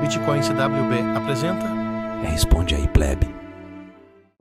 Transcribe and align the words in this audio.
Bitcoin 0.00 0.42
CWB 0.42 1.16
apresenta 1.16 1.66
Responde 2.22 2.74
aí, 2.74 2.88
plebe. 2.88 3.34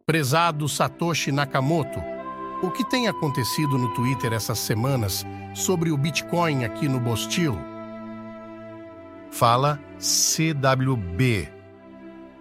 Prezado 0.06 0.68
Satoshi 0.68 1.32
Nakamoto, 1.32 2.00
o 2.62 2.72
que 2.72 2.84
tem 2.84 3.08
acontecido 3.08 3.78
no 3.78 3.94
Twitter 3.94 4.34
essas 4.34 4.60
semanas 4.60 5.26
sobre 5.54 5.92
o 5.92 5.98
Bitcoin 5.98 6.64
aqui 6.64 6.88
no 6.88 7.00
Bostil? 7.00 7.58
Fala 9.32 9.80
CWB. 10.00 11.50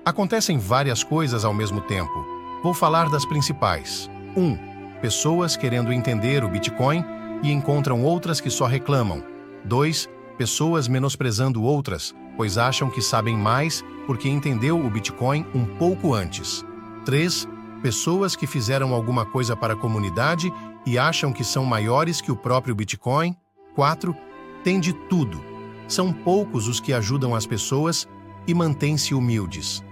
Acontecem 0.05 0.59
várias 0.59 1.03
coisas 1.03 1.45
ao 1.45 1.55
mesmo 1.55 1.81
tempo. 1.81 2.25
Vou 2.62 2.75
falar 2.75 3.09
das 3.09 3.25
principais. 3.25 4.11
1. 4.37 4.41
Um, 4.41 4.59
pessoas 5.01 5.57
querendo 5.57 5.93
entender 5.93 6.45
o 6.45 6.49
Bitcoin 6.49 7.05
e 7.43 7.51
encontram 7.51 8.03
outras 8.05 8.41
que 8.41 8.51
só 8.51 8.67
reclamam. 8.67 9.23
2. 9.65 10.09
Pessoas 10.38 10.88
menosprezando 10.88 11.62
outras, 11.62 12.15
pois 12.37 12.59
acham 12.59 12.91
que 12.91 13.01
sabem 13.01 13.37
mais 13.37 13.84
porque 14.06 14.29
entendeu 14.29 14.79
o 14.79 14.91
Bitcoin 14.91 15.47
um 15.55 15.65
pouco 15.65 16.15
antes. 16.15 16.65
3. 17.05 17.48
Pessoas 17.83 18.34
que 18.34 18.47
fizeram 18.47 18.95
alguma 18.95 19.24
coisa 19.24 19.57
para 19.57 19.74
a 19.74 19.77
comunidade 19.77 20.52
e 20.87 20.98
acham 20.98 21.33
que 21.33 21.45
são 21.45 21.65
maiores 21.65 22.20
que 22.20 22.33
o 22.33 22.37
próprio 22.37 22.74
Bitcoin. 22.74 23.34
4. 23.74 24.15
Tem 24.62 24.80
de 24.80 24.93
tudo. 24.93 25.41
São 25.87 26.12
poucos 26.12 26.66
os 26.69 26.80
que 26.80 26.93
ajudam 26.93 27.34
as 27.34 27.47
pessoas 27.47 28.09
e 28.46 28.55
mantêm-se 28.55 29.15
humildes. 29.15 29.82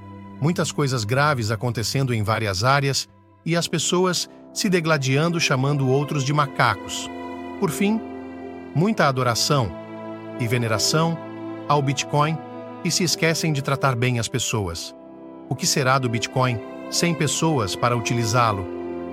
Muitas 0.41 0.73
coisas 0.73 1.05
graves 1.05 1.51
acontecendo 1.51 2.13
em 2.13 2.23
várias 2.23 2.65
áreas 2.65 3.09
e 3.45 3.57
as 3.57 3.69
pessoas 3.69 4.29
se 4.53 4.69
degladiando 4.69 5.41
chamando 5.41 5.89
outros 5.89 6.25
de 6.25 6.33
macacos. 6.33 7.09
Por 7.61 7.71
fim, 7.71 8.01
muita 8.75 9.07
adoração 9.07 9.71
e 10.41 10.47
veneração 10.47 11.17
ao 11.69 11.83
Bitcoin 11.83 12.37
e 12.85 12.91
se 12.91 13.05
esquecem 13.05 13.53
de 13.53 13.63
tratar 13.63 13.95
bem 13.95 14.19
as 14.19 14.29
pessoas. 14.29 14.95
O 15.49 15.55
que 15.55 15.67
será 15.67 15.99
do 15.99 16.09
Bitcoin 16.09 16.61
sem 16.91 17.15
pessoas 17.15 17.77
para 17.77 17.97
utilizá-lo? 17.97 18.67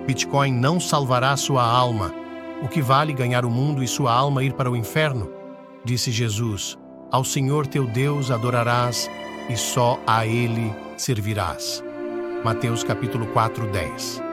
Bitcoin 0.05 0.51
não 0.51 0.79
salvará 0.79 1.35
sua 1.37 1.63
alma. 1.63 2.13
O 2.61 2.67
que 2.67 2.81
vale 2.81 3.13
ganhar 3.13 3.45
o 3.45 3.49
mundo 3.49 3.83
e 3.83 3.87
sua 3.87 4.11
alma 4.11 4.43
ir 4.43 4.53
para 4.53 4.69
o 4.69 4.75
inferno? 4.75 5.31
Disse 5.83 6.11
Jesus: 6.11 6.77
Ao 7.11 7.23
Senhor 7.23 7.67
teu 7.67 7.85
Deus 7.85 8.31
adorarás 8.31 9.09
e 9.49 9.55
só 9.55 9.99
a 10.05 10.25
ele 10.25 10.73
servirás. 10.97 11.83
Mateus 12.43 12.83
capítulo 12.83 13.27
4, 13.27 13.67
10. 13.67 14.28